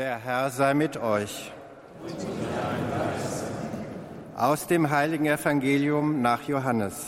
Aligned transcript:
Der 0.00 0.16
Herr 0.16 0.48
sei 0.48 0.72
mit 0.72 0.96
euch. 0.96 1.52
Aus 4.34 4.66
dem 4.66 4.88
heiligen 4.88 5.26
Evangelium 5.26 6.22
nach 6.22 6.48
Johannes. 6.48 7.04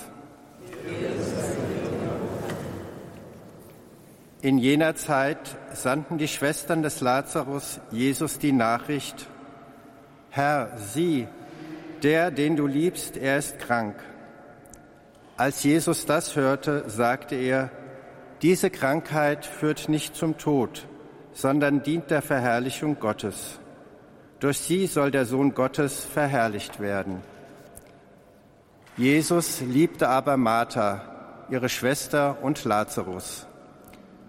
In 4.43 4.59
jener 4.59 4.95
Zeit 4.95 5.39
sandten 5.73 6.19
die 6.19 6.29
Schwestern 6.29 6.83
des 6.83 7.01
Lazarus 7.01 7.81
Jesus 7.91 8.39
die 8.39 8.53
Nachricht, 8.53 9.27
Herr, 10.29 10.77
sieh, 10.77 11.29
der, 12.03 12.31
den 12.31 12.57
du 12.57 12.67
liebst, 12.67 13.17
er 13.17 13.39
ist 13.39 13.59
krank. 13.59 13.97
Als 15.39 15.63
Jesus 15.63 16.05
das 16.05 16.37
hörte, 16.37 16.91
sagte 16.91 17.37
er, 17.37 17.71
diese 18.43 18.69
Krankheit 18.69 19.47
führt 19.47 19.89
nicht 19.89 20.15
zum 20.15 20.37
Tod, 20.37 20.87
sondern 21.33 21.83
dient 21.83 22.11
der 22.11 22.23
Verherrlichung 22.23 22.99
Gottes. 23.01 23.59
Durch 24.41 24.59
sie 24.59 24.87
soll 24.87 25.11
der 25.11 25.25
Sohn 25.25 25.55
Gottes 25.55 26.05
verherrlicht 26.05 26.81
werden. 26.81 27.23
Jesus 28.97 29.61
liebte 29.61 30.09
aber 30.09 30.37
Martha, 30.37 31.47
ihre 31.49 31.69
Schwester 31.69 32.39
und 32.43 32.65
Lazarus. 32.65 33.47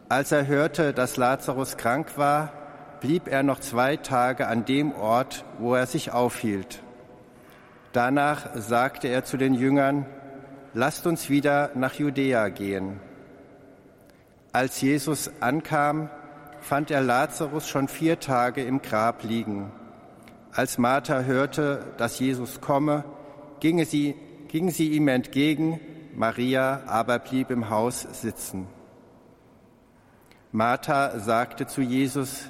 Als 0.10 0.32
er 0.32 0.48
hörte, 0.48 0.94
dass 0.94 1.18
Lazarus 1.18 1.78
krank 1.78 2.18
war, 2.18 2.54
blieb 3.02 3.28
er 3.28 3.44
noch 3.44 3.60
zwei 3.60 3.98
Tage 3.98 4.48
an 4.48 4.64
dem 4.64 4.94
Ort, 4.94 5.44
wo 5.58 5.76
er 5.76 5.88
sich 5.88 6.12
aufhielt. 6.12 6.82
Danach 7.92 8.56
sagte 8.56 9.08
er 9.08 9.24
zu 9.26 9.38
den 9.38 9.54
Jüngern, 9.54 10.06
lasst 10.74 11.06
uns 11.06 11.30
wieder 11.30 11.72
nach 11.76 11.96
Judäa 11.96 12.50
gehen. 12.50 13.00
Als 14.52 14.80
Jesus 14.82 15.32
ankam, 15.42 16.10
fand 16.64 16.92
er 16.92 17.02
Lazarus 17.02 17.68
schon 17.68 17.88
vier 17.88 18.20
Tage 18.20 18.64
im 18.64 18.82
Grab 18.82 19.24
liegen. 19.24 19.72
Als 20.52 20.78
Martha 20.78 21.22
hörte, 21.22 21.84
dass 21.98 22.20
Jesus 22.20 22.62
komme, 22.62 23.04
ging 23.60 23.84
sie, 23.86 24.16
ging 24.48 24.70
sie 24.70 24.92
ihm 24.94 25.08
entgegen, 25.08 25.80
Maria 26.16 26.84
aber 26.86 27.20
blieb 27.20 27.50
im 27.50 27.70
Haus 27.70 28.02
sitzen. 28.02 28.68
Martha 30.52 31.20
sagte 31.20 31.66
zu 31.66 31.82
Jesus, 31.82 32.50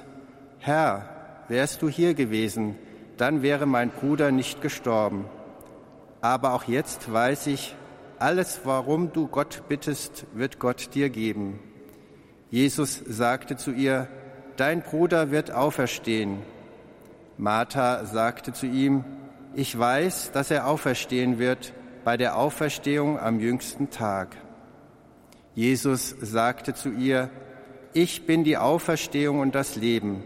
Herr, 0.58 1.08
wärst 1.48 1.82
du 1.82 1.88
hier 1.88 2.14
gewesen, 2.14 2.76
dann 3.16 3.42
wäre 3.42 3.66
mein 3.66 3.90
Bruder 3.90 4.30
nicht 4.30 4.60
gestorben. 4.60 5.24
Aber 6.20 6.54
auch 6.54 6.64
jetzt 6.64 7.12
weiß 7.12 7.48
ich, 7.48 7.74
alles, 8.18 8.60
warum 8.64 9.12
du 9.12 9.26
Gott 9.26 9.62
bittest, 9.68 10.26
wird 10.34 10.58
Gott 10.58 10.94
dir 10.94 11.10
geben. 11.10 11.58
Jesus 12.54 13.02
sagte 13.04 13.56
zu 13.56 13.72
ihr, 13.72 14.06
Dein 14.56 14.82
Bruder 14.82 15.32
wird 15.32 15.50
auferstehen. 15.50 16.38
Martha 17.36 18.04
sagte 18.04 18.52
zu 18.52 18.66
ihm, 18.66 19.02
Ich 19.56 19.76
weiß, 19.76 20.30
dass 20.30 20.52
er 20.52 20.68
auferstehen 20.68 21.40
wird 21.40 21.72
bei 22.04 22.16
der 22.16 22.36
Auferstehung 22.36 23.18
am 23.18 23.40
jüngsten 23.40 23.90
Tag. 23.90 24.36
Jesus 25.56 26.14
sagte 26.20 26.74
zu 26.74 26.90
ihr, 26.90 27.28
Ich 27.92 28.24
bin 28.24 28.44
die 28.44 28.56
Auferstehung 28.56 29.40
und 29.40 29.56
das 29.56 29.74
Leben. 29.74 30.22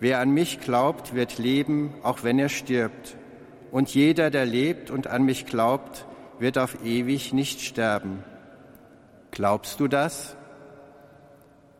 Wer 0.00 0.20
an 0.20 0.30
mich 0.30 0.60
glaubt, 0.60 1.14
wird 1.14 1.36
leben, 1.36 1.92
auch 2.02 2.22
wenn 2.22 2.38
er 2.38 2.48
stirbt. 2.48 3.18
Und 3.70 3.94
jeder, 3.94 4.30
der 4.30 4.46
lebt 4.46 4.90
und 4.90 5.08
an 5.08 5.24
mich 5.24 5.44
glaubt, 5.44 6.06
wird 6.38 6.56
auf 6.56 6.82
ewig 6.86 7.34
nicht 7.34 7.60
sterben. 7.60 8.24
Glaubst 9.30 9.78
du 9.78 9.88
das? 9.88 10.38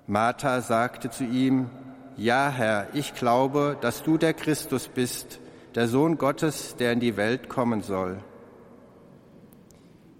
Martha 0.06 0.60
sagte 0.60 1.10
zu 1.10 1.24
ihm, 1.24 1.68
Ja, 2.16 2.48
Herr, 2.48 2.88
ich 2.94 3.14
glaube, 3.14 3.76
dass 3.80 4.02
du 4.02 4.18
der 4.18 4.34
Christus 4.34 4.88
bist, 4.88 5.40
der 5.74 5.88
Sohn 5.88 6.16
Gottes, 6.16 6.76
der 6.76 6.92
in 6.92 7.00
die 7.00 7.16
Welt 7.16 7.48
kommen 7.48 7.82
soll. 7.82 8.18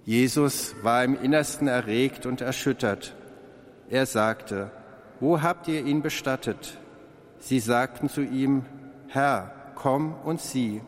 Jesus 0.05 0.75
war 0.83 1.05
im 1.05 1.21
Innersten 1.21 1.69
erregt 1.69 2.27
und 2.27 2.41
erschüttert. 2.41 3.15
Er 3.89 4.07
sagte, 4.07 4.71
Wo 5.21 5.41
habt 5.41 5.69
ihr 5.69 5.85
ihn 5.85 6.03
bestattet? 6.03 6.79
Sie 7.39 7.61
sagten 7.61 8.09
zu 8.09 8.23
ihm, 8.23 8.65
Herr, 9.09 9.53
komm 9.75 10.15
und 10.25 10.41
sieh. 10.41 10.81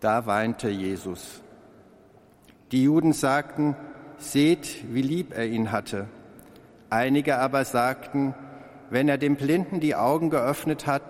Da 0.00 0.26
weinte 0.26 0.68
Jesus. 0.68 1.42
Die 2.70 2.84
Juden 2.84 3.12
sagten, 3.12 3.76
Seht, 4.18 4.84
wie 4.94 5.02
lieb 5.02 5.36
er 5.36 5.46
ihn 5.46 5.72
hatte. 5.72 6.06
Einige 6.92 7.38
aber 7.38 7.64
sagten, 7.64 8.34
wenn 8.90 9.08
er 9.08 9.16
dem 9.16 9.36
Blinden 9.36 9.80
die 9.80 9.94
Augen 9.94 10.28
geöffnet 10.28 10.86
hat, 10.86 11.00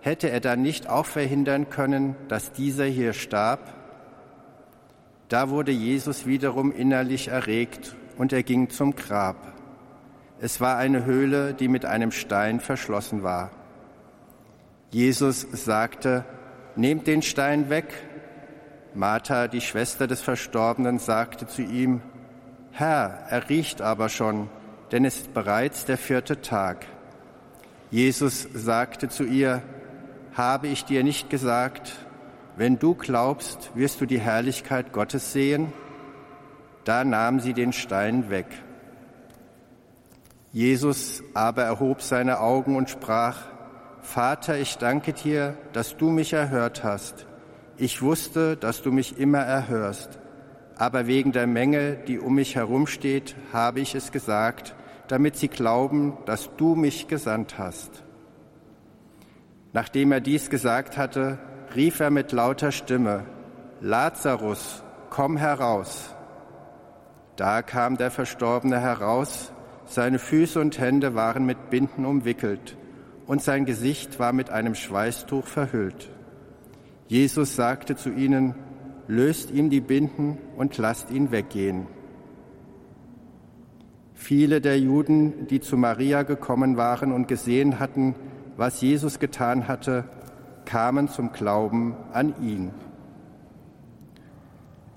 hätte 0.00 0.30
er 0.30 0.38
dann 0.38 0.62
nicht 0.62 0.88
auch 0.88 1.06
verhindern 1.06 1.70
können, 1.70 2.14
dass 2.28 2.52
dieser 2.52 2.84
hier 2.84 3.12
starb? 3.12 3.58
Da 5.28 5.50
wurde 5.50 5.72
Jesus 5.72 6.24
wiederum 6.24 6.70
innerlich 6.70 7.26
erregt 7.26 7.96
und 8.16 8.32
er 8.32 8.44
ging 8.44 8.70
zum 8.70 8.94
Grab. 8.94 9.54
Es 10.38 10.60
war 10.60 10.76
eine 10.76 11.04
Höhle, 11.04 11.52
die 11.52 11.66
mit 11.66 11.84
einem 11.84 12.12
Stein 12.12 12.60
verschlossen 12.60 13.24
war. 13.24 13.50
Jesus 14.92 15.40
sagte, 15.40 16.24
Nehmt 16.76 17.08
den 17.08 17.22
Stein 17.22 17.70
weg. 17.70 17.92
Martha, 18.94 19.48
die 19.48 19.62
Schwester 19.62 20.06
des 20.06 20.20
Verstorbenen, 20.20 21.00
sagte 21.00 21.48
zu 21.48 21.62
ihm, 21.62 22.02
Herr, 22.70 23.24
er 23.28 23.48
riecht 23.48 23.82
aber 23.82 24.10
schon, 24.10 24.48
denn 24.92 25.04
es 25.04 25.16
ist 25.16 25.34
bereits 25.34 25.84
der 25.84 25.98
vierte 25.98 26.40
Tag. 26.40 26.86
Jesus 27.90 28.48
sagte 28.52 29.08
zu 29.08 29.24
ihr, 29.24 29.62
habe 30.34 30.68
ich 30.68 30.84
dir 30.84 31.02
nicht 31.02 31.30
gesagt, 31.30 31.92
wenn 32.56 32.78
du 32.78 32.94
glaubst, 32.94 33.70
wirst 33.74 34.00
du 34.00 34.06
die 34.06 34.20
Herrlichkeit 34.20 34.92
Gottes 34.92 35.32
sehen? 35.32 35.72
Da 36.84 37.04
nahm 37.04 37.40
sie 37.40 37.54
den 37.54 37.72
Stein 37.72 38.30
weg. 38.30 38.46
Jesus 40.52 41.22
aber 41.34 41.62
erhob 41.62 42.02
seine 42.02 42.40
Augen 42.40 42.76
und 42.76 42.88
sprach, 42.90 43.36
Vater, 44.00 44.58
ich 44.58 44.78
danke 44.78 45.12
dir, 45.12 45.56
dass 45.72 45.96
du 45.96 46.08
mich 46.10 46.32
erhört 46.32 46.82
hast. 46.82 47.26
Ich 47.76 48.00
wusste, 48.02 48.56
dass 48.56 48.82
du 48.82 48.90
mich 48.90 49.18
immer 49.18 49.40
erhörst, 49.40 50.18
aber 50.78 51.08
wegen 51.08 51.32
der 51.32 51.48
Menge, 51.48 51.96
die 52.06 52.20
um 52.20 52.36
mich 52.36 52.54
herumsteht, 52.54 53.34
habe 53.52 53.80
ich 53.80 53.96
es 53.96 54.12
gesagt, 54.12 54.76
damit 55.08 55.36
sie 55.36 55.48
glauben, 55.48 56.16
dass 56.24 56.50
du 56.56 56.76
mich 56.76 57.08
gesandt 57.08 57.58
hast. 57.58 58.04
Nachdem 59.72 60.12
er 60.12 60.20
dies 60.20 60.50
gesagt 60.50 60.96
hatte, 60.96 61.38
rief 61.74 62.00
er 62.00 62.10
mit 62.10 62.32
lauter 62.32 62.72
Stimme, 62.72 63.24
Lazarus, 63.80 64.82
komm 65.10 65.36
heraus. 65.36 66.14
Da 67.36 67.62
kam 67.62 67.96
der 67.96 68.10
Verstorbene 68.10 68.80
heraus, 68.80 69.52
seine 69.84 70.18
Füße 70.18 70.60
und 70.60 70.78
Hände 70.78 71.14
waren 71.14 71.44
mit 71.44 71.70
Binden 71.70 72.04
umwickelt 72.04 72.76
und 73.26 73.42
sein 73.42 73.64
Gesicht 73.64 74.18
war 74.18 74.32
mit 74.32 74.50
einem 74.50 74.74
Schweißtuch 74.74 75.46
verhüllt. 75.46 76.10
Jesus 77.08 77.56
sagte 77.56 77.96
zu 77.96 78.10
ihnen, 78.10 78.54
löst 79.08 79.50
ihm 79.50 79.70
die 79.70 79.80
Binden 79.80 80.38
und 80.56 80.76
lasst 80.78 81.10
ihn 81.10 81.32
weggehen. 81.32 81.86
Viele 84.14 84.60
der 84.60 84.78
Juden, 84.78 85.46
die 85.48 85.60
zu 85.60 85.76
Maria 85.76 86.22
gekommen 86.22 86.76
waren 86.76 87.12
und 87.12 87.26
gesehen 87.26 87.78
hatten, 87.78 88.14
was 88.56 88.80
Jesus 88.80 89.18
getan 89.18 89.66
hatte, 89.66 90.04
kamen 90.64 91.08
zum 91.08 91.32
Glauben 91.32 91.96
an 92.12 92.34
ihn. 92.42 92.70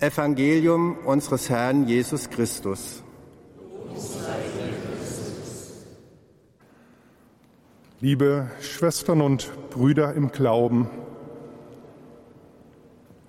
Evangelium 0.00 0.96
unseres 1.06 1.48
Herrn 1.48 1.86
Jesus 1.86 2.28
Christus. 2.28 3.02
Liebe 8.00 8.50
Schwestern 8.60 9.20
und 9.20 9.50
Brüder 9.70 10.12
im 10.14 10.32
Glauben, 10.32 10.90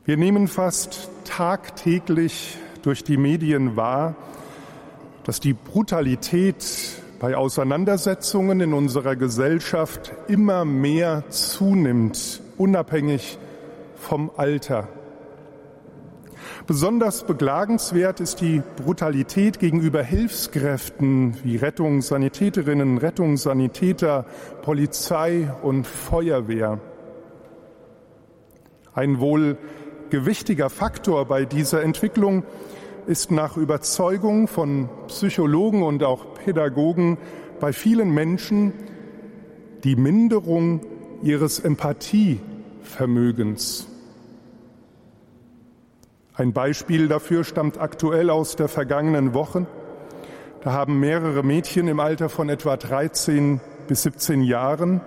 wir 0.06 0.18
nehmen 0.18 0.50
fast 0.50 1.10
tagtäglich 1.24 2.58
durch 2.82 3.06
die 3.06 3.16
Medien 3.16 3.78
wahr, 3.78 4.16
dass 5.24 5.40
die 5.40 5.54
Brutalität 5.54 6.66
bei 7.20 7.38
Auseinandersetzungen 7.38 8.60
in 8.60 8.74
unserer 8.74 9.16
Gesellschaft 9.16 10.12
immer 10.28 10.66
mehr 10.66 11.24
zunimmt, 11.30 12.42
unabhängig 12.58 13.38
vom 13.96 14.30
Alter. 14.36 14.90
Besonders 16.68 17.24
beklagenswert 17.24 18.20
ist 18.20 18.42
die 18.42 18.62
Brutalität 18.84 19.60
gegenüber 19.60 20.04
Hilfskräften 20.04 21.38
wie 21.46 21.56
Rettungssanitäterinnen, 21.56 22.98
Rettungssanitäter, 22.98 24.26
Polizei 24.64 25.50
und 25.62 25.88
Feuerwehr. 25.88 26.82
Ein 28.94 29.20
wohl 29.20 29.58
gewichtiger 30.14 30.70
Faktor 30.70 31.26
bei 31.26 31.44
dieser 31.44 31.82
Entwicklung 31.82 32.44
ist 33.08 33.32
nach 33.32 33.58
Überzeugung 33.58 34.48
von 34.48 34.88
Psychologen 35.08 35.82
und 35.82 36.04
auch 36.04 36.36
Pädagogen 36.36 37.18
bei 37.60 37.74
vielen 37.74 38.12
Menschen 38.12 38.74
die 39.84 39.96
Minderung 39.96 40.82
ihres 41.24 41.58
Empathievermögens. 41.58 43.88
Ein 46.36 46.54
Beispiel 46.54 47.08
dafür 47.08 47.44
stammt 47.44 47.82
aktuell 47.82 48.30
aus 48.30 48.56
der 48.56 48.68
vergangenen 48.68 49.34
Woche. 49.34 49.66
Da 50.62 50.74
haben 50.74 51.00
mehrere 51.00 51.42
Mädchen 51.42 51.88
im 51.88 52.00
Alter 52.00 52.30
von 52.30 52.50
etwa 52.50 52.78
13 52.78 53.62
bis 53.88 54.04
17 54.04 54.44
Jahren 54.44 55.02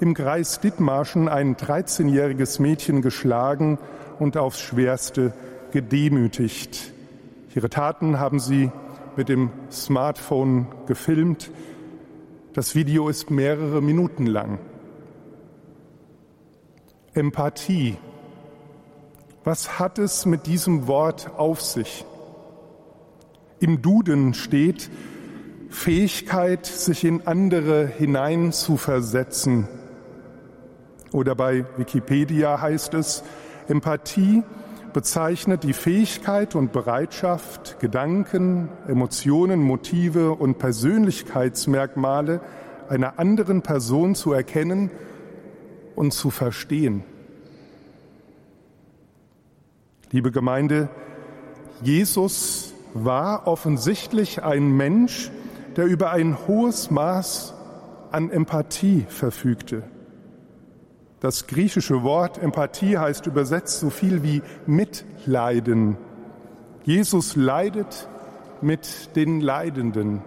im 0.00 0.14
Kreis 0.14 0.60
Dithmarschen 0.60 1.28
ein 1.28 1.56
13-jähriges 1.56 2.60
Mädchen 2.60 3.02
geschlagen 3.02 3.78
und 4.18 4.36
aufs 4.36 4.60
Schwerste 4.60 5.32
gedemütigt. 5.72 6.92
Ihre 7.54 7.70
Taten 7.70 8.18
haben 8.18 8.40
sie 8.40 8.72
mit 9.16 9.28
dem 9.28 9.50
Smartphone 9.70 10.66
gefilmt. 10.86 11.50
Das 12.54 12.74
Video 12.74 13.08
ist 13.08 13.30
mehrere 13.30 13.80
Minuten 13.80 14.26
lang. 14.26 14.58
Empathie 17.14 17.96
was 19.42 19.78
hat 19.78 19.98
es 19.98 20.26
mit 20.26 20.46
diesem 20.46 20.86
Wort 20.86 21.30
auf 21.38 21.62
sich? 21.62 22.04
Im 23.58 23.80
Duden 23.80 24.34
steht 24.34 24.90
Fähigkeit, 25.70 26.66
sich 26.66 27.04
in 27.04 27.26
andere 27.26 27.86
hineinzuversetzen. 27.86 29.66
Oder 31.12 31.34
bei 31.34 31.64
Wikipedia 31.76 32.60
heißt 32.60 32.94
es, 32.94 33.24
Empathie 33.68 34.42
bezeichnet 34.92 35.62
die 35.62 35.72
Fähigkeit 35.72 36.54
und 36.54 36.72
Bereitschaft, 36.72 37.78
Gedanken, 37.80 38.68
Emotionen, 38.88 39.60
Motive 39.60 40.32
und 40.32 40.58
Persönlichkeitsmerkmale 40.58 42.40
einer 42.88 43.18
anderen 43.18 43.62
Person 43.62 44.14
zu 44.14 44.32
erkennen 44.32 44.90
und 45.94 46.12
zu 46.12 46.30
verstehen. 46.30 47.04
Liebe 50.10 50.32
Gemeinde, 50.32 50.88
Jesus 51.82 52.74
war 52.94 53.46
offensichtlich 53.46 54.42
ein 54.42 54.76
Mensch, 54.76 55.30
der 55.76 55.84
über 55.84 56.10
ein 56.10 56.36
hohes 56.48 56.90
Maß 56.90 57.54
an 58.10 58.30
Empathie 58.30 59.06
verfügte. 59.08 59.84
Das 61.20 61.46
griechische 61.46 62.02
Wort 62.02 62.38
Empathie 62.38 62.98
heißt 62.98 63.26
übersetzt 63.26 63.80
so 63.80 63.90
viel 63.90 64.22
wie 64.22 64.42
Mitleiden. 64.66 65.96
Jesus 66.84 67.36
leidet 67.36 68.08
mit 68.62 69.14
den 69.16 69.40
Leidenden. 69.40 70.22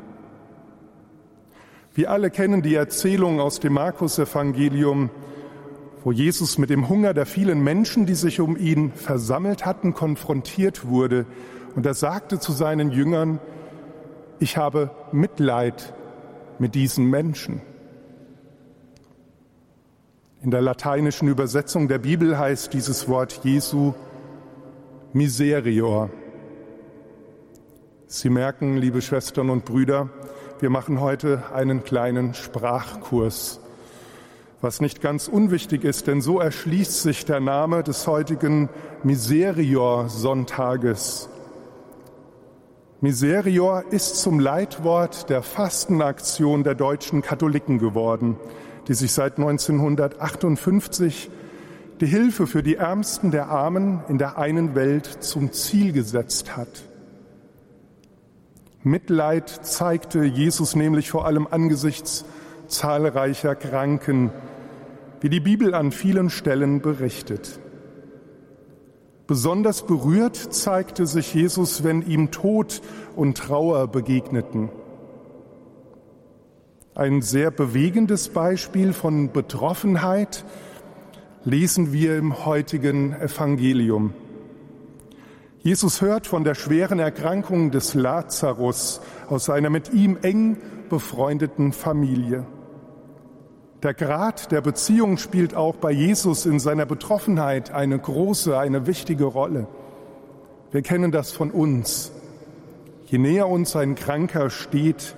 Wir 1.96 2.12
alle 2.12 2.30
kennen 2.30 2.62
die 2.62 2.76
Erzählung 2.76 3.40
aus 3.40 3.60
dem 3.60 3.74
Markus-Evangelium 3.74 5.10
wo 6.04 6.12
Jesus 6.12 6.58
mit 6.58 6.70
dem 6.70 6.90
Hunger 6.90 7.14
der 7.14 7.26
vielen 7.26 7.64
Menschen, 7.64 8.06
die 8.06 8.16
sich 8.16 8.42
um 8.42 8.58
ihn 8.58 8.92
versammelt 8.92 9.66
hatten, 9.66 9.94
konfrontiert 9.94 10.88
wurde. 10.88 11.26
Und 11.76 11.86
er 11.86 11.94
sagte 11.94 12.40
zu 12.40 12.52
seinen 12.52 12.92
Jüngern, 12.92 13.40
ich 14.40 14.58
habe 14.58 14.92
Mitleid 15.12 15.94
mit 16.60 16.76
diesen 16.76 17.10
Menschen. 17.10 17.62
In 20.44 20.52
der 20.52 20.62
lateinischen 20.62 21.30
Übersetzung 21.30 21.88
der 21.88 21.98
Bibel 21.98 22.38
heißt 22.38 22.74
dieses 22.74 23.08
Wort 23.08 23.40
Jesu 23.44 23.94
Miserior. 25.14 26.12
Sie 28.06 28.30
merken, 28.30 28.78
liebe 28.78 29.02
Schwestern 29.02 29.50
und 29.50 29.66
Brüder, 29.66 30.10
wir 30.60 30.70
machen 30.70 31.00
heute 31.00 31.44
einen 31.54 31.84
kleinen 31.84 32.36
Sprachkurs 32.36 33.60
was 34.64 34.80
nicht 34.80 35.02
ganz 35.02 35.28
unwichtig 35.28 35.84
ist, 35.84 36.08
denn 36.08 36.22
so 36.22 36.40
erschließt 36.40 37.02
sich 37.02 37.26
der 37.26 37.42
Name 37.42 37.84
des 37.84 38.08
heutigen 38.08 38.70
Miserior-Sonntages. 39.04 41.28
Miserior 43.02 43.84
ist 43.92 44.22
zum 44.22 44.40
Leitwort 44.40 45.30
der 45.30 45.44
Fastenaktion 45.44 46.64
der 46.64 46.76
deutschen 46.76 47.22
Katholiken 47.22 47.78
geworden, 47.78 48.38
die 48.88 48.94
sich 48.94 49.12
seit 49.12 49.38
1958 49.38 51.30
die 52.02 52.06
Hilfe 52.08 52.48
für 52.48 52.64
die 52.64 52.76
Ärmsten 52.76 53.32
der 53.32 53.50
Armen 53.50 54.02
in 54.10 54.18
der 54.18 54.38
einen 54.38 54.76
Welt 54.76 55.06
zum 55.06 55.52
Ziel 55.54 55.94
gesetzt 55.94 56.58
hat. 56.58 56.84
Mitleid 58.84 59.48
zeigte 59.48 60.24
Jesus 60.24 60.76
nämlich 60.76 61.10
vor 61.10 61.26
allem 61.26 61.48
angesichts 61.50 62.26
zahlreicher 62.68 63.56
Kranken, 63.56 64.32
wie 65.22 65.30
die 65.30 65.40
Bibel 65.40 65.74
an 65.74 65.92
vielen 65.94 66.30
Stellen 66.30 66.82
berichtet. 66.82 67.60
Besonders 69.26 69.86
berührt 69.86 70.36
zeigte 70.36 71.08
sich 71.08 71.34
Jesus, 71.34 71.86
wenn 71.86 72.02
ihm 72.02 72.32
Tod 72.32 72.82
und 73.16 73.38
Trauer 73.38 73.88
begegneten. 73.88 74.70
Ein 76.96 77.24
sehr 77.24 77.50
bewegendes 77.50 78.30
Beispiel 78.30 78.94
von 78.94 79.32
Betroffenheit 79.32 80.46
lesen 81.44 81.92
wir 81.92 82.20
im 82.20 82.46
heutigen 82.46 83.14
Evangelium. 83.14 84.14
Jesus 85.58 86.02
hört 86.02 86.28
von 86.28 86.44
der 86.44 86.54
schweren 86.54 87.00
Erkrankung 87.00 87.72
des 87.72 87.96
Lazarus 87.96 89.02
aus 89.28 89.50
einer 89.50 89.72
mit 89.72 89.92
ihm 89.92 90.20
eng 90.22 90.58
befreundeten 90.88 91.74
Familie. 91.74 92.46
Der 93.82 93.96
Grad 93.96 94.52
der 94.52 94.62
Beziehung 94.62 95.18
spielt 95.18 95.56
auch 95.56 95.78
bei 95.78 95.92
Jesus 95.92 96.46
in 96.46 96.60
seiner 96.60 96.86
Betroffenheit 96.86 97.72
eine 97.72 97.98
große, 97.98 98.56
eine 98.56 98.86
wichtige 98.86 99.26
Rolle. 99.26 99.66
Wir 100.72 100.84
kennen 100.84 101.12
das 101.12 101.32
von 101.32 101.50
uns. 101.50 102.12
Je 103.08 103.18
näher 103.18 103.48
uns 103.48 103.76
ein 103.76 103.96
Kranker 103.96 104.52
steht, 104.52 105.16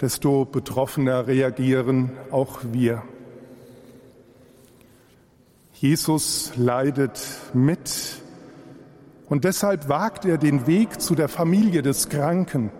desto 0.00 0.44
betroffener 0.44 1.26
reagieren 1.26 2.12
auch 2.30 2.60
wir. 2.72 3.02
Jesus 5.72 6.52
leidet 6.56 7.20
mit 7.52 8.22
und 9.28 9.44
deshalb 9.44 9.88
wagt 9.88 10.24
er 10.24 10.38
den 10.38 10.66
Weg 10.66 11.00
zu 11.00 11.14
der 11.14 11.28
Familie 11.28 11.82
des 11.82 12.08
Kranken. 12.08 12.70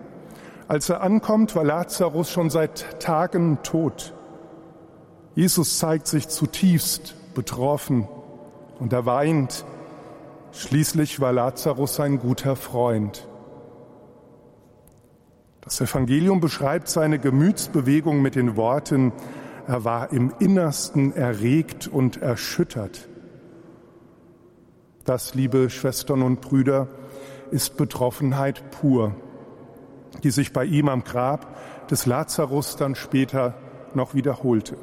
Als 0.67 0.89
er 0.89 1.01
ankommt, 1.01 1.55
war 1.55 1.63
Lazarus 1.63 2.31
schon 2.31 2.49
seit 2.49 2.99
Tagen 2.99 3.59
tot. 3.61 4.13
Jesus 5.35 5.79
zeigt 5.79 6.07
sich 6.07 6.29
zutiefst 6.29 7.15
betroffen 7.35 8.07
und 8.79 8.93
er 8.93 9.05
weint. 9.05 9.65
Schließlich 10.53 11.19
war 11.19 11.33
Lazarus 11.33 11.99
ein 11.99 12.19
guter 12.19 12.55
Freund. 12.55 13.27
Das 15.65 15.81
Evangelium 15.81 16.41
beschreibt 16.41 16.87
seine 16.87 17.17
Gemütsbewegung 17.17 18.21
mit 18.21 18.35
den 18.35 18.55
Worten, 18.55 19.11
er 19.67 19.83
war 19.83 20.13
im 20.13 20.31
Innersten 20.37 21.15
erregt 21.15 21.87
und 21.87 22.21
erschüttert. 22.21 23.09
Das, 25.05 25.33
liebe 25.33 25.71
Schwestern 25.71 26.21
und 26.21 26.39
Brüder, 26.39 26.87
ist 27.49 27.77
Betroffenheit 27.77 28.69
pur, 28.69 29.15
die 30.23 30.29
sich 30.29 30.53
bei 30.53 30.65
ihm 30.65 30.87
am 30.87 31.03
Grab 31.03 31.87
des 31.89 32.05
Lazarus 32.05 32.75
dann 32.75 32.93
später 32.93 33.55
noch 33.95 34.13
wiederholte. 34.13 34.77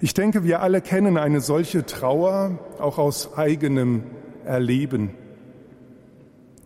Ich 0.00 0.14
denke, 0.14 0.44
wir 0.44 0.62
alle 0.62 0.80
kennen 0.80 1.18
eine 1.18 1.40
solche 1.40 1.84
Trauer 1.84 2.60
auch 2.78 2.98
aus 2.98 3.36
eigenem 3.36 4.04
Erleben. 4.44 5.14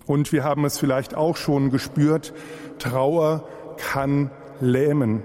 Und 0.07 0.33
wir 0.33 0.45
haben 0.45 0.65
es 0.65 0.79
vielleicht 0.79 1.15
auch 1.15 1.37
schon 1.37 1.71
gespürt, 1.71 2.33
Trauer 2.79 3.47
kann 3.77 4.31
lähmen. 4.61 5.23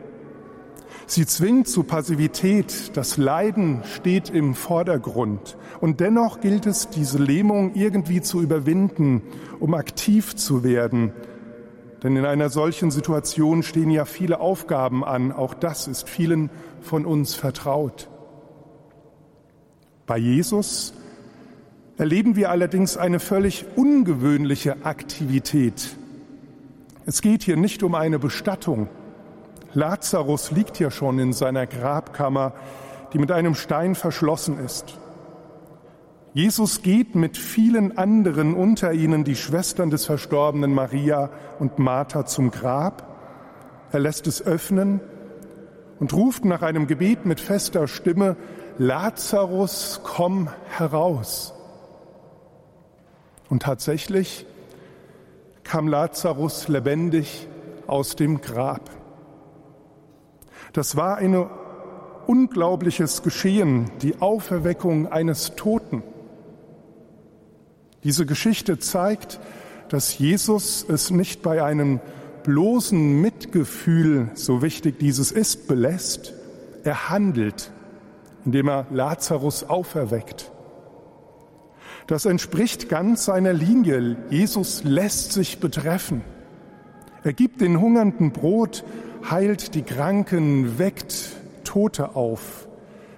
Sie 1.06 1.26
zwingt 1.26 1.68
zu 1.68 1.84
Passivität, 1.84 2.96
das 2.96 3.18
Leiden 3.18 3.84
steht 3.84 4.30
im 4.30 4.56
Vordergrund. 4.56 5.58
Und 5.82 6.00
dennoch 6.00 6.40
gilt 6.40 6.66
es, 6.66 6.90
diese 6.90 7.18
Lähmung 7.18 7.76
irgendwie 7.76 8.22
zu 8.22 8.42
überwinden, 8.42 9.22
um 9.60 9.74
aktiv 9.74 10.36
zu 10.36 10.64
werden. 10.64 11.12
Denn 12.02 12.16
in 12.16 12.26
einer 12.26 12.50
solchen 12.50 12.92
Situation 12.92 13.62
stehen 13.62 13.92
ja 13.92 14.06
viele 14.06 14.40
Aufgaben 14.40 15.04
an, 15.04 15.32
auch 15.32 15.54
das 15.54 15.88
ist 15.88 16.10
vielen 16.10 16.50
von 16.80 17.06
uns 17.06 17.36
vertraut. 17.36 18.10
Bei 20.08 20.18
Jesus 20.18 20.94
erleben 21.98 22.36
wir 22.36 22.50
allerdings 22.50 22.98
eine 22.98 23.20
völlig 23.20 23.66
ungewöhnliche 23.76 24.86
Aktivität. 24.86 25.96
Es 27.06 27.22
geht 27.22 27.44
hier 27.44 27.58
nicht 27.58 27.84
um 27.84 27.96
eine 27.96 28.20
Bestattung. 28.20 28.88
Lazarus 29.74 30.52
liegt 30.52 30.80
ja 30.80 30.92
schon 30.92 31.20
in 31.20 31.34
seiner 31.34 31.66
Grabkammer, 31.66 32.54
die 33.14 33.20
mit 33.20 33.32
einem 33.32 33.56
Stein 33.56 33.96
verschlossen 33.96 34.60
ist. 34.64 34.98
Jesus 36.34 36.82
geht 36.82 37.16
mit 37.16 37.38
vielen 37.38 37.98
anderen, 37.98 38.54
unter 38.54 38.94
ihnen 38.94 39.26
die 39.26 39.36
Schwestern 39.36 39.90
des 39.90 40.06
Verstorbenen 40.06 40.74
Maria 40.74 41.30
und 41.60 41.78
Martha 41.78 42.26
zum 42.26 42.52
Grab. 42.52 43.06
Er 43.92 44.00
lässt 44.00 44.28
es 44.28 44.42
öffnen 44.42 45.02
und 46.00 46.14
ruft 46.14 46.46
nach 46.46 46.62
einem 46.62 46.88
Gebet 46.88 47.26
mit 47.26 47.42
fester 47.42 47.88
Stimme, 47.88 48.38
Lazarus, 48.78 50.00
komm 50.04 50.50
heraus. 50.70 51.54
Und 53.52 53.64
tatsächlich 53.64 54.46
kam 55.66 55.90
Lazarus 55.90 56.70
lebendig 56.70 57.50
aus 57.86 58.16
dem 58.16 58.40
Grab. 58.40 58.90
Das 60.72 60.96
war 60.96 61.18
ein 61.18 61.50
unglaubliches 62.28 63.24
Geschehen, 63.24 63.92
die 64.02 64.22
Auferweckung 64.22 65.12
eines 65.12 65.58
Toten. 65.58 66.02
Diese 68.06 68.26
Geschichte 68.26 68.80
zeigt, 68.80 69.42
dass 69.90 70.18
Jesus 70.18 70.86
es 70.88 71.12
nicht 71.12 71.42
bei 71.42 71.62
einem 71.62 72.00
bloßen 72.44 73.20
Mitgefühl, 73.20 74.30
so 74.34 74.62
wichtig 74.62 74.98
dieses 74.98 75.34
ist, 75.34 75.68
belässt. 75.68 76.34
Er 76.86 77.10
handelt, 77.10 77.74
indem 78.46 78.70
er 78.70 78.86
Lazarus 78.92 79.66
auferweckt. 79.66 80.50
Das 82.08 82.26
entspricht 82.26 82.90
ganz 82.90 83.26
seiner 83.26 83.54
Linie. 83.54 84.18
Jesus 84.30 84.84
lässt 84.84 85.34
sich 85.34 85.60
betreffen. 85.60 86.22
Er 87.24 87.34
gibt 87.34 87.62
den 87.62 87.80
Hungernden 87.80 88.32
Brot, 88.32 88.84
heilt 89.30 89.76
die 89.76 89.84
Kranken, 89.84 90.80
weckt 90.80 91.30
Tote 91.64 92.16
auf. 92.16 92.68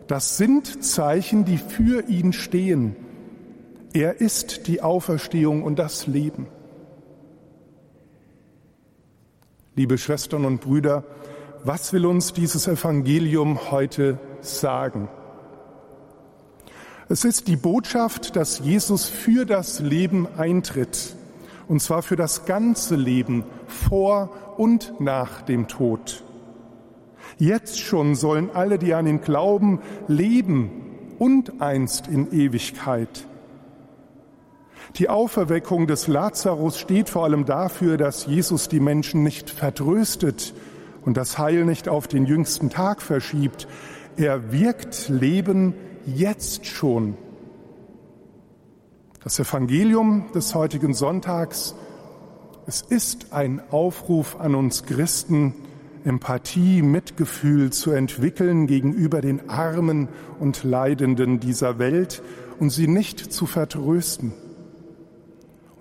Das 0.08 0.38
sind 0.38 0.84
Zeichen, 0.84 1.46
die 1.46 1.58
für 1.58 2.08
ihn 2.08 2.34
stehen. 2.34 2.96
Er 3.94 4.20
ist 4.20 4.68
die 4.68 4.82
Auferstehung 4.82 5.64
und 5.64 5.80
das 5.80 6.08
Leben. 6.08 6.48
Liebe 9.76 9.98
Schwestern 9.98 10.46
und 10.46 10.62
Brüder, 10.62 11.04
was 11.64 11.94
will 11.94 12.06
uns 12.06 12.34
dieses 12.34 12.68
Evangelium 12.68 13.72
heute 13.72 14.20
sagen? 14.42 15.08
Es 17.14 17.26
ist 17.26 17.48
die 17.48 17.58
Botschaft, 17.58 18.36
dass 18.36 18.58
Jesus 18.58 19.06
für 19.06 19.46
das 19.46 19.80
Leben 19.80 20.28
eintritt, 20.36 21.16
und 21.68 21.80
zwar 21.80 22.02
für 22.02 22.16
das 22.16 22.46
ganze 22.46 22.96
Leben 22.96 23.44
vor 23.68 24.32
und 24.58 25.00
nach 25.00 25.44
dem 25.44 25.68
Tod. 25.68 26.24
Jetzt 27.38 27.80
schon 27.80 28.16
sollen 28.16 28.50
alle, 28.52 28.80
die 28.80 28.96
an 28.96 29.06
ihn 29.06 29.22
glauben, 29.22 29.80
leben 30.08 30.72
und 31.20 31.62
einst 31.62 32.08
in 32.08 32.34
Ewigkeit. 32.34 33.28
Die 34.96 35.08
Auferweckung 35.08 35.86
des 35.86 36.08
Lazarus 36.08 36.80
steht 36.80 37.10
vor 37.10 37.26
allem 37.26 37.46
dafür, 37.46 37.98
dass 37.98 38.26
Jesus 38.26 38.70
die 38.70 38.80
Menschen 38.80 39.22
nicht 39.22 39.52
vertröstet 39.52 40.56
und 41.06 41.16
das 41.16 41.38
Heil 41.38 41.64
nicht 41.64 41.90
auf 41.90 42.08
den 42.08 42.26
jüngsten 42.26 42.72
Tag 42.72 43.04
verschiebt. 43.04 43.68
Er 44.18 44.52
wirkt 44.52 45.10
Leben 45.10 45.76
jetzt 46.06 46.66
schon. 46.66 47.16
Das 49.24 49.40
Evangelium 49.40 50.26
des 50.34 50.54
heutigen 50.54 50.94
Sonntags, 50.94 51.76
es 52.66 52.82
ist 52.82 53.34
ein 53.34 53.62
Aufruf 53.72 54.40
an 54.40 54.56
uns 54.56 54.86
Christen, 54.86 55.54
Empathie, 56.06 56.82
Mitgefühl 56.82 57.72
zu 57.72 57.92
entwickeln 57.92 58.68
gegenüber 58.68 59.22
den 59.22 59.50
Armen 59.50 60.10
und 60.40 60.64
Leidenden 60.64 61.40
dieser 61.40 61.80
Welt 61.80 62.22
und 62.60 62.70
sie 62.70 62.88
nicht 62.88 63.32
zu 63.32 63.46
vertrösten. 63.46 64.34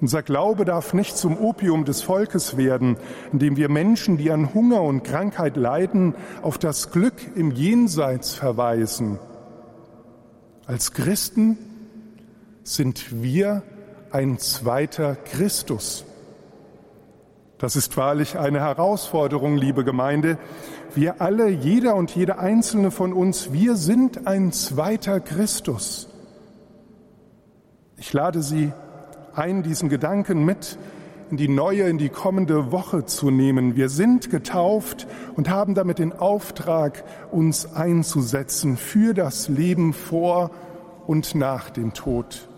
Unser 0.01 0.23
Glaube 0.23 0.65
darf 0.65 0.95
nicht 0.95 1.17
zum 1.17 1.39
Opium 1.39 1.85
des 1.85 2.03
Volkes 2.03 2.57
werden, 2.57 2.97
indem 3.33 3.57
wir 3.57 3.69
Menschen, 3.69 4.17
die 4.17 4.33
an 4.33 4.53
Hunger 4.53 4.83
und 4.83 5.05
Krankheit 5.05 5.57
leiden, 5.57 6.15
auf 6.43 6.59
das 6.59 6.91
Glück 6.91 7.15
im 7.37 7.53
Jenseits 7.53 8.35
verweisen. 8.35 9.21
Als 10.73 10.95
Christen 10.95 11.59
sind 12.65 13.23
wir 13.23 13.63
ein 14.11 14.39
zweiter 14.39 15.17
Christus. 15.17 16.07
Das 17.59 17.77
ist 17.77 17.95
wahrlich 17.99 18.39
eine 18.39 18.61
Herausforderung, 18.61 19.59
liebe 19.59 19.85
Gemeinde. 19.85 20.39
Wir 20.95 21.21
alle, 21.21 21.51
jeder 21.51 21.95
und 21.95 22.17
jede 22.17 22.39
einzelne 22.39 22.91
von 22.91 23.13
uns, 23.13 23.53
wir 23.53 23.77
sind 23.77 24.27
ein 24.27 24.51
zweiter 24.51 25.21
Christus. 25.21 26.09
Ich 27.99 28.11
lade 28.15 28.43
Sie 28.43 28.73
ein, 29.35 29.63
diesen 29.63 29.91
Gedanken 29.91 30.43
mit 30.43 30.79
in 31.33 31.39
die 31.39 31.49
neue, 31.49 31.85
in 31.85 31.97
die 31.97 32.11
kommende 32.11 32.73
Woche 32.73 33.07
zu 33.07 33.31
nehmen. 33.31 33.75
Wir 33.75 33.89
sind 33.89 34.29
getauft 34.29 35.07
und 35.35 35.49
haben 35.49 35.75
damit 35.75 35.99
den 35.99 36.13
Auftrag, 36.13 37.05
uns 37.31 37.73
einzusetzen 37.73 38.77
für 38.77 39.15
das 39.15 39.49
Leben 39.49 39.95
vor 39.95 40.51
und 41.07 41.35
nach 41.35 41.71
dem 41.71 41.95
Tod. 41.95 42.51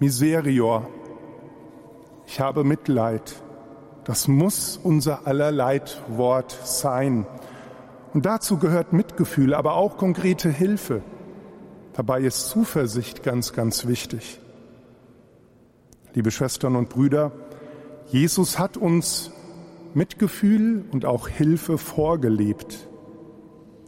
Miserior, 0.00 0.88
ich 2.26 2.40
habe 2.40 2.64
Mitleid. 2.64 3.36
Das 4.02 4.26
muss 4.26 4.76
unser 4.76 5.24
aller 5.24 5.52
Leitwort 5.52 6.50
sein. 6.64 7.28
Und 8.12 8.26
dazu 8.26 8.58
gehört 8.58 8.92
Mitgefühl, 8.92 9.54
aber 9.54 9.74
auch 9.74 9.96
konkrete 9.96 10.50
Hilfe. 10.50 11.02
Dabei 11.92 12.22
ist 12.22 12.48
Zuversicht 12.48 13.22
ganz, 13.22 13.52
ganz 13.52 13.86
wichtig. 13.86 14.40
Liebe 16.16 16.30
Schwestern 16.30 16.76
und 16.76 16.88
Brüder, 16.88 17.30
Jesus 18.08 18.58
hat 18.58 18.78
uns 18.78 19.30
Mitgefühl 19.92 20.86
und 20.90 21.04
auch 21.04 21.28
Hilfe 21.28 21.76
vorgelebt. 21.76 22.88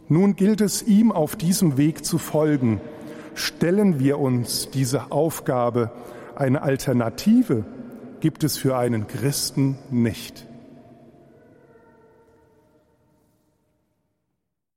Nun 0.09 0.35
gilt 0.35 0.61
es 0.61 0.83
ihm 0.83 1.11
auf 1.11 1.35
diesem 1.35 1.77
Weg 1.77 2.05
zu 2.05 2.19
folgen. 2.19 2.81
Stellen 3.33 3.99
wir 3.99 4.19
uns 4.19 4.69
diese 4.69 5.11
Aufgabe, 5.11 5.89
eine 6.35 6.61
Alternative 6.61 7.65
gibt 8.19 8.43
es 8.43 8.57
für 8.57 8.77
einen 8.77 9.07
Christen 9.07 9.79
nicht. 9.89 10.45